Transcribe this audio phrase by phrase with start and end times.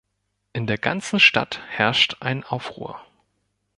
[0.53, 2.99] In der ganzen Stadt herrscht ein Aufruhr.